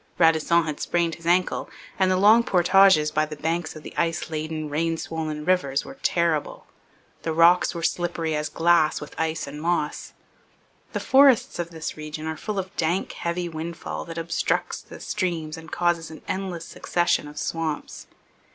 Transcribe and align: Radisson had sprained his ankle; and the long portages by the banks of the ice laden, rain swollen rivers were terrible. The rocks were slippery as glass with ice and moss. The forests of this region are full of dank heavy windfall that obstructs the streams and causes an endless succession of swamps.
Radisson 0.17 0.63
had 0.63 0.79
sprained 0.79 1.13
his 1.13 1.27
ankle; 1.27 1.69
and 1.99 2.09
the 2.09 2.17
long 2.17 2.41
portages 2.41 3.11
by 3.11 3.23
the 3.23 3.35
banks 3.35 3.75
of 3.75 3.83
the 3.83 3.93
ice 3.95 4.31
laden, 4.31 4.67
rain 4.67 4.97
swollen 4.97 5.45
rivers 5.45 5.85
were 5.85 5.99
terrible. 6.01 6.65
The 7.21 7.33
rocks 7.33 7.75
were 7.75 7.83
slippery 7.83 8.35
as 8.35 8.49
glass 8.49 8.99
with 8.99 9.13
ice 9.19 9.45
and 9.45 9.61
moss. 9.61 10.13
The 10.93 10.99
forests 10.99 11.59
of 11.59 11.69
this 11.69 11.97
region 11.97 12.25
are 12.25 12.35
full 12.35 12.57
of 12.57 12.75
dank 12.77 13.11
heavy 13.11 13.47
windfall 13.47 14.03
that 14.05 14.17
obstructs 14.17 14.81
the 14.81 14.99
streams 14.99 15.55
and 15.55 15.71
causes 15.71 16.09
an 16.09 16.23
endless 16.27 16.65
succession 16.65 17.27
of 17.27 17.37
swamps. 17.37 18.07